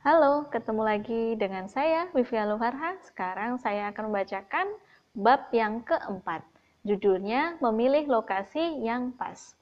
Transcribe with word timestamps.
Halo, 0.00 0.48
ketemu 0.48 0.80
lagi 0.80 1.36
dengan 1.36 1.68
saya, 1.68 2.08
Vivia 2.16 2.48
Luharha. 2.48 2.96
Sekarang 3.04 3.60
saya 3.60 3.92
akan 3.92 4.08
membacakan 4.08 4.72
bab 5.12 5.52
yang 5.52 5.84
keempat. 5.84 6.40
Judulnya, 6.88 7.60
Memilih 7.60 8.08
Lokasi 8.08 8.80
yang 8.80 9.12
Pas. 9.12 9.52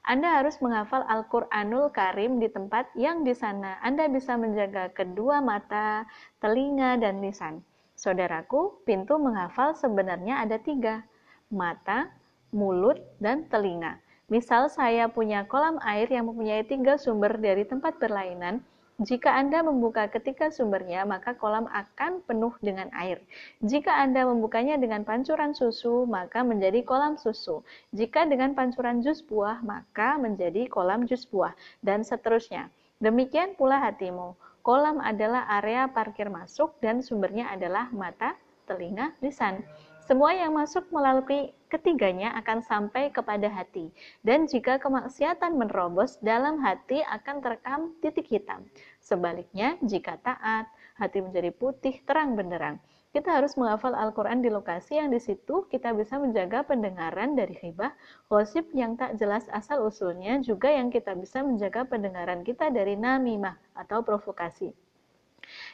Anda 0.00 0.40
harus 0.40 0.56
menghafal 0.64 1.04
Al-Quranul 1.04 1.92
Karim 1.92 2.40
di 2.40 2.48
tempat 2.48 2.88
yang 2.96 3.20
di 3.20 3.36
sana 3.36 3.76
Anda 3.84 4.08
bisa 4.08 4.32
menjaga 4.40 4.88
kedua 4.96 5.44
mata, 5.44 6.08
telinga, 6.40 6.96
dan 6.96 7.20
lisan. 7.20 7.60
Saudaraku, 7.92 8.80
pintu 8.88 9.20
menghafal 9.20 9.76
sebenarnya 9.76 10.40
ada 10.40 10.56
tiga, 10.56 11.04
mata, 11.52 12.08
mulut, 12.48 12.96
dan 13.20 13.44
telinga. 13.52 14.00
Misal 14.32 14.72
saya 14.72 15.12
punya 15.12 15.44
kolam 15.44 15.76
air 15.84 16.08
yang 16.08 16.32
mempunyai 16.32 16.64
tiga 16.64 16.96
sumber 16.96 17.36
dari 17.36 17.68
tempat 17.68 18.00
berlainan, 18.00 18.64
jika 19.02 19.34
Anda 19.34 19.66
membuka 19.66 20.06
ketika 20.06 20.54
sumbernya, 20.54 21.02
maka 21.02 21.34
kolam 21.34 21.66
akan 21.66 22.22
penuh 22.22 22.54
dengan 22.62 22.86
air. 22.94 23.18
Jika 23.58 23.90
Anda 23.90 24.22
membukanya 24.22 24.78
dengan 24.78 25.02
pancuran 25.02 25.58
susu, 25.58 26.06
maka 26.06 26.46
menjadi 26.46 26.86
kolam 26.86 27.18
susu. 27.18 27.66
Jika 27.90 28.22
dengan 28.30 28.54
pancuran 28.54 29.02
jus 29.02 29.18
buah, 29.26 29.58
maka 29.66 30.14
menjadi 30.22 30.70
kolam 30.70 31.10
jus 31.10 31.26
buah, 31.26 31.50
dan 31.82 32.06
seterusnya. 32.06 32.70
Demikian 33.02 33.58
pula 33.58 33.82
hatimu. 33.82 34.38
Kolam 34.62 35.02
adalah 35.02 35.50
area 35.58 35.90
parkir 35.90 36.30
masuk 36.30 36.78
dan 36.78 37.02
sumbernya 37.02 37.50
adalah 37.50 37.90
mata, 37.90 38.38
telinga, 38.70 39.10
lisan. 39.18 39.66
Semua 40.12 40.36
yang 40.36 40.52
masuk 40.52 40.92
melalui 40.92 41.56
ketiganya 41.72 42.36
akan 42.36 42.60
sampai 42.60 43.08
kepada 43.08 43.48
hati. 43.48 43.88
Dan 44.20 44.44
jika 44.44 44.76
kemaksiatan 44.76 45.56
menerobos, 45.56 46.20
dalam 46.20 46.60
hati 46.60 47.00
akan 47.00 47.40
terekam 47.40 47.96
titik 48.04 48.28
hitam. 48.28 48.60
Sebaliknya, 49.00 49.80
jika 49.80 50.20
taat, 50.20 50.68
hati 51.00 51.24
menjadi 51.24 51.48
putih, 51.56 51.96
terang 52.04 52.36
benderang. 52.36 52.76
Kita 53.16 53.40
harus 53.40 53.56
menghafal 53.56 53.96
Al-Quran 53.96 54.44
di 54.44 54.52
lokasi 54.52 55.00
yang 55.00 55.08
di 55.08 55.16
situ 55.16 55.64
kita 55.72 55.96
bisa 55.96 56.20
menjaga 56.20 56.60
pendengaran 56.60 57.32
dari 57.32 57.56
hibah, 57.64 57.96
gosip 58.28 58.68
yang 58.76 59.00
tak 59.00 59.16
jelas 59.16 59.48
asal-usulnya, 59.48 60.44
juga 60.44 60.68
yang 60.68 60.92
kita 60.92 61.16
bisa 61.16 61.40
menjaga 61.40 61.88
pendengaran 61.88 62.44
kita 62.44 62.68
dari 62.68 63.00
namimah 63.00 63.56
atau 63.72 64.04
provokasi 64.04 64.76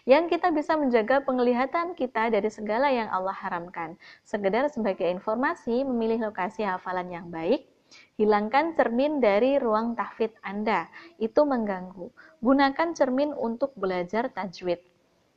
yang 0.09 0.27
kita 0.27 0.53
bisa 0.53 0.77
menjaga 0.77 1.21
penglihatan 1.23 1.97
kita 1.97 2.29
dari 2.33 2.49
segala 2.49 2.93
yang 2.93 3.09
Allah 3.09 3.37
haramkan. 3.37 3.95
Sekedar 4.25 4.69
sebagai 4.73 5.07
informasi, 5.09 5.85
memilih 5.87 6.31
lokasi 6.31 6.65
hafalan 6.65 7.09
yang 7.09 7.27
baik, 7.29 7.69
hilangkan 8.21 8.77
cermin 8.77 9.21
dari 9.21 9.57
ruang 9.57 9.97
tahfidz 9.97 10.37
Anda, 10.45 10.89
itu 11.17 11.45
mengganggu. 11.45 12.13
Gunakan 12.45 12.89
cermin 12.93 13.33
untuk 13.33 13.73
belajar 13.75 14.29
tajwid. 14.29 14.81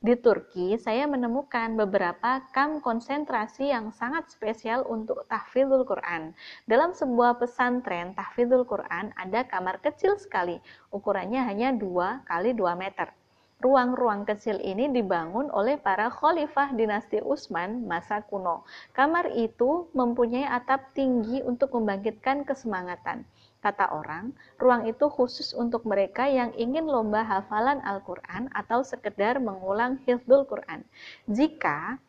Di 0.01 0.17
Turki, 0.17 0.81
saya 0.81 1.05
menemukan 1.05 1.77
beberapa 1.77 2.41
kam 2.49 2.81
konsentrasi 2.81 3.69
yang 3.69 3.93
sangat 3.93 4.33
spesial 4.33 4.81
untuk 4.89 5.29
tahfidzul 5.29 5.85
Quran. 5.85 6.33
Dalam 6.66 6.97
sebuah 6.97 7.38
pesantren 7.38 8.17
tahfidzul 8.17 8.66
Quran 8.66 9.13
ada 9.13 9.45
kamar 9.45 9.77
kecil 9.77 10.17
sekali, 10.17 10.57
ukurannya 10.89 11.45
hanya 11.45 11.69
2 11.77 12.25
kali 12.25 12.57
2 12.57 12.73
meter. 12.81 13.13
Ruang-ruang 13.61 14.25
kecil 14.25 14.57
ini 14.57 14.89
dibangun 14.89 15.53
oleh 15.53 15.77
para 15.77 16.09
khalifah 16.09 16.73
dinasti 16.73 17.21
Utsman 17.21 17.85
masa 17.85 18.25
kuno. 18.25 18.65
Kamar 18.89 19.29
itu 19.37 19.85
mempunyai 19.93 20.49
atap 20.49 20.97
tinggi 20.97 21.45
untuk 21.45 21.77
membangkitkan 21.77 22.41
kesemangatan. 22.41 23.21
Kata 23.61 23.93
orang, 23.93 24.33
ruang 24.57 24.89
itu 24.89 25.05
khusus 25.13 25.53
untuk 25.53 25.85
mereka 25.85 26.25
yang 26.25 26.49
ingin 26.57 26.89
lomba 26.89 27.21
hafalan 27.21 27.77
Al-Quran 27.85 28.49
atau 28.49 28.81
sekedar 28.81 29.37
mengulang 29.37 30.01
hifdul 30.09 30.41
Quran. 30.49 30.81
Jika 31.29 32.01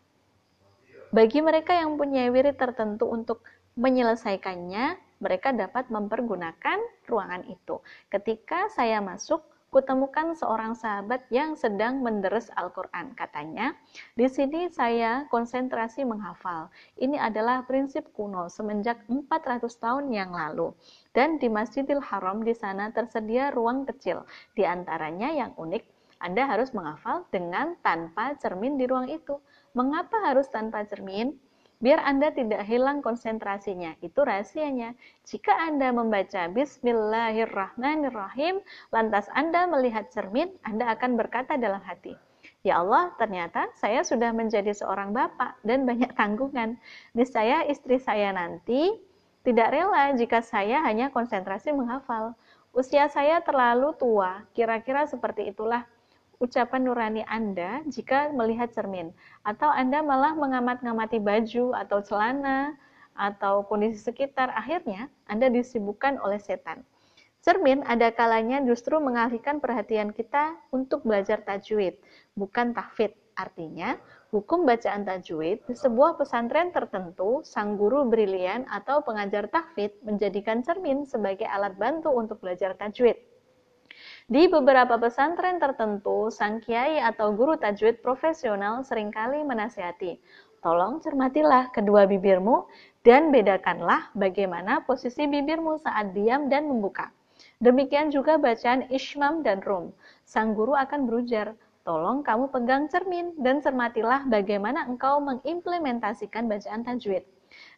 bagi 1.13 1.45
mereka 1.45 1.77
yang 1.77 2.01
punya 2.01 2.33
wirid 2.33 2.57
tertentu 2.57 3.13
untuk 3.13 3.45
menyelesaikannya, 3.77 4.97
mereka 5.21 5.53
dapat 5.53 5.93
mempergunakan 5.93 6.81
ruangan 7.05 7.45
itu. 7.45 7.85
Ketika 8.09 8.73
saya 8.73 9.05
masuk, 9.05 9.52
kutemukan 9.73 10.37
seorang 10.37 10.77
sahabat 10.77 11.25
yang 11.33 11.57
sedang 11.57 12.05
menderes 12.05 12.53
Al-Quran. 12.61 13.17
Katanya, 13.17 13.73
di 14.13 14.29
sini 14.29 14.69
saya 14.69 15.25
konsentrasi 15.33 16.05
menghafal. 16.05 16.69
Ini 17.01 17.17
adalah 17.17 17.65
prinsip 17.65 18.13
kuno 18.13 18.53
semenjak 18.53 19.01
400 19.09 19.65
tahun 19.81 20.13
yang 20.13 20.37
lalu. 20.37 20.77
Dan 21.17 21.41
di 21.41 21.49
Masjidil 21.49 22.05
Haram 22.05 22.45
di 22.45 22.53
sana 22.53 22.93
tersedia 22.93 23.49
ruang 23.49 23.89
kecil. 23.89 24.29
Di 24.53 24.69
antaranya 24.69 25.33
yang 25.33 25.57
unik, 25.57 25.83
Anda 26.21 26.45
harus 26.45 26.77
menghafal 26.77 27.25
dengan 27.33 27.73
tanpa 27.81 28.37
cermin 28.37 28.77
di 28.77 28.85
ruang 28.85 29.09
itu. 29.09 29.41
Mengapa 29.73 30.21
harus 30.21 30.53
tanpa 30.53 30.85
cermin? 30.85 31.33
Biar 31.83 31.99
Anda 32.07 32.31
tidak 32.31 32.63
hilang 32.65 33.03
konsentrasinya. 33.03 33.99
Itu 33.99 34.23
rahasianya. 34.23 34.95
Jika 35.27 35.51
Anda 35.51 35.91
membaca 35.91 36.47
Bismillahirrahmanirrahim, 36.49 38.63
lantas 38.95 39.27
Anda 39.35 39.67
melihat 39.67 40.15
cermin, 40.15 40.55
Anda 40.63 40.95
akan 40.95 41.19
berkata 41.19 41.59
dalam 41.59 41.83
hati, 41.83 42.15
Ya 42.63 42.79
Allah, 42.79 43.11
ternyata 43.19 43.67
saya 43.75 44.07
sudah 44.07 44.31
menjadi 44.31 44.71
seorang 44.71 45.11
bapak 45.11 45.59
dan 45.67 45.83
banyak 45.83 46.15
tanggungan. 46.15 46.79
Niscaya 47.19 47.67
istri 47.67 47.99
saya 47.99 48.31
nanti 48.31 48.95
tidak 49.43 49.75
rela 49.75 50.15
jika 50.15 50.39
saya 50.39 50.79
hanya 50.87 51.11
konsentrasi 51.11 51.75
menghafal. 51.75 52.39
Usia 52.71 53.11
saya 53.11 53.43
terlalu 53.43 53.91
tua, 53.99 54.47
kira-kira 54.55 55.03
seperti 55.05 55.51
itulah 55.51 55.83
ucapan 56.43 56.83
nurani 56.83 57.23
Anda 57.31 57.87
jika 57.87 58.35
melihat 58.35 58.75
cermin, 58.75 59.15
atau 59.47 59.71
Anda 59.71 60.03
malah 60.03 60.35
mengamat-ngamati 60.35 61.23
baju 61.23 61.71
atau 61.79 62.03
celana 62.03 62.75
atau 63.15 63.63
kondisi 63.63 64.03
sekitar, 64.03 64.51
akhirnya 64.51 65.07
Anda 65.31 65.47
disibukkan 65.55 66.19
oleh 66.19 66.43
setan. 66.43 66.83
Cermin 67.43 67.87
ada 67.87 68.11
kalanya 68.11 68.63
justru 68.63 68.99
mengalihkan 68.99 69.63
perhatian 69.63 70.11
kita 70.11 70.59
untuk 70.75 71.07
belajar 71.07 71.43
tajwid, 71.47 71.99
bukan 72.35 72.75
tahfidz. 72.75 73.19
Artinya, 73.33 73.97
hukum 74.29 74.69
bacaan 74.69 75.09
tajwid 75.09 75.65
di 75.65 75.75
sebuah 75.75 76.21
pesantren 76.21 76.69
tertentu, 76.69 77.41
sang 77.43 77.81
guru 77.81 78.05
brilian 78.05 78.69
atau 78.69 79.01
pengajar 79.01 79.49
tahfidz 79.49 80.05
menjadikan 80.05 80.61
cermin 80.61 81.09
sebagai 81.09 81.49
alat 81.49 81.73
bantu 81.81 82.13
untuk 82.13 82.45
belajar 82.45 82.77
tajwid. 82.77 83.32
Di 84.33 84.49
beberapa 84.49 84.97
pesantren 84.97 85.61
tertentu, 85.61 86.33
sang 86.33 86.65
kiai 86.65 86.97
atau 87.05 87.37
guru 87.37 87.53
tajwid 87.61 88.01
profesional 88.01 88.81
sering 88.81 89.13
kali 89.13 89.45
menasihati, 89.45 90.17
tolong 90.65 91.05
cermatilah 91.05 91.69
kedua 91.69 92.09
bibirmu 92.09 92.65
dan 93.05 93.29
bedakanlah 93.29 94.09
bagaimana 94.17 94.89
posisi 94.89 95.29
bibirmu 95.29 95.77
saat 95.85 96.17
diam 96.17 96.49
dan 96.49 96.65
membuka. 96.65 97.13
Demikian 97.61 98.09
juga 98.09 98.41
bacaan 98.41 98.89
Ishmam 98.89 99.45
dan 99.45 99.61
Rum. 99.61 99.93
Sang 100.25 100.57
guru 100.57 100.73
akan 100.81 101.05
berujar, 101.05 101.53
tolong 101.85 102.25
kamu 102.25 102.49
pegang 102.49 102.89
cermin 102.89 103.37
dan 103.37 103.61
cermatilah 103.61 104.25
bagaimana 104.33 104.89
engkau 104.89 105.21
mengimplementasikan 105.21 106.49
bacaan 106.49 106.81
tajwid. 106.89 107.29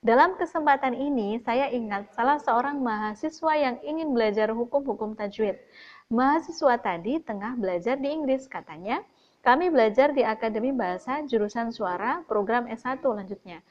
Dalam 0.07 0.39
kesempatan 0.39 0.95
ini, 0.95 1.43
saya 1.43 1.67
ingat 1.67 2.15
salah 2.15 2.39
seorang 2.39 2.79
mahasiswa 2.79 3.53
yang 3.59 3.77
ingin 3.83 4.15
belajar 4.15 4.55
hukum-hukum 4.55 5.19
tajwid. 5.19 5.59
Mahasiswa 6.15 6.79
tadi 6.79 7.19
tengah 7.19 7.59
belajar 7.59 7.99
di 7.99 8.07
Inggris, 8.07 8.47
katanya. 8.47 9.03
Kami 9.43 9.67
belajar 9.67 10.15
di 10.15 10.23
Akademi 10.23 10.71
Bahasa 10.71 11.27
Jurusan 11.27 11.75
Suara 11.75 12.23
program 12.31 12.71
S1 12.71 13.03
lanjutnya. 13.03 13.67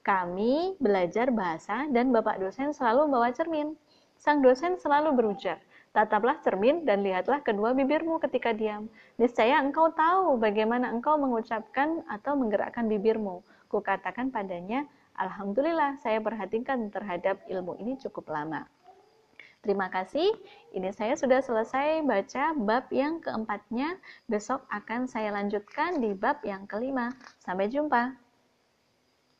Kami 0.00 0.80
belajar 0.80 1.28
bahasa 1.28 1.84
dan 1.92 2.08
Bapak 2.08 2.40
dosen 2.40 2.72
selalu 2.72 3.12
membawa 3.12 3.28
cermin. 3.36 3.76
Sang 4.16 4.40
dosen 4.40 4.80
selalu 4.80 5.12
berujar, 5.12 5.60
tataplah 5.92 6.40
cermin 6.40 6.88
dan 6.88 7.04
lihatlah 7.04 7.44
kedua 7.44 7.76
bibirmu 7.76 8.16
ketika 8.24 8.56
diam. 8.56 8.88
Niscaya 9.20 9.60
engkau 9.60 9.92
tahu 9.92 10.40
bagaimana 10.40 10.88
engkau 10.88 11.20
mengucapkan 11.20 12.08
atau 12.08 12.40
menggerakkan 12.40 12.88
bibirmu. 12.88 13.44
Kukatakan 13.68 14.32
padanya, 14.32 14.88
Alhamdulillah 15.20 16.00
saya 16.00 16.24
perhatikan 16.24 16.88
terhadap 16.88 17.44
ilmu 17.52 17.76
ini 17.76 18.00
cukup 18.00 18.32
lama. 18.32 18.64
Terima 19.62 19.86
kasih. 19.86 20.34
Ini 20.74 20.90
saya 20.90 21.14
sudah 21.14 21.38
selesai 21.38 22.02
baca 22.02 22.50
bab 22.58 22.90
yang 22.90 23.22
keempatnya. 23.22 23.94
Besok 24.26 24.66
akan 24.66 25.06
saya 25.06 25.30
lanjutkan 25.30 26.02
di 26.02 26.18
bab 26.18 26.42
yang 26.42 26.66
kelima. 26.66 27.14
Sampai 27.38 27.70
jumpa. 27.70 28.21